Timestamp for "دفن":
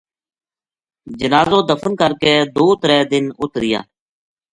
1.69-1.91